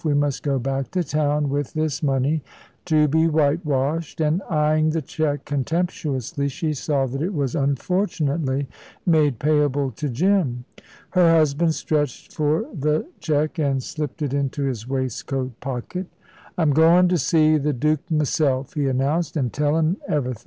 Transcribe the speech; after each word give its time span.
We 0.03 0.15
must 0.15 0.41
go 0.41 0.57
back 0.57 0.89
to 0.97 1.03
town 1.03 1.49
with 1.51 1.73
this 1.73 2.01
money, 2.01 2.41
to 2.85 3.07
be 3.07 3.27
whitewashed"; 3.27 4.19
and 4.19 4.41
eyeing 4.49 4.89
the 4.89 5.01
cheque 5.03 5.45
contemptuously, 5.45 6.47
she 6.47 6.73
saw 6.73 7.05
that 7.05 7.21
it 7.21 7.35
was 7.35 7.53
unfortunately 7.53 8.67
made 9.05 9.37
payable 9.37 9.91
to 9.91 10.09
Jim. 10.09 10.65
Her 11.11 11.29
husband 11.37 11.75
stretched 11.75 12.33
for 12.33 12.65
the 12.73 13.05
cheque 13.19 13.59
and 13.59 13.83
slipped 13.83 14.23
it 14.23 14.33
into 14.33 14.63
his 14.63 14.89
waistcoat 14.89 15.59
pocket. 15.59 16.07
"I'm 16.57 16.71
goin' 16.73 17.07
to 17.09 17.19
see 17.19 17.59
the 17.59 17.71
Duke 17.71 18.09
m'self," 18.09 18.73
he 18.73 18.87
announced, 18.87 19.37
"an' 19.37 19.51
tell 19.51 19.77
him 19.77 19.97
everythin'." 20.07 20.39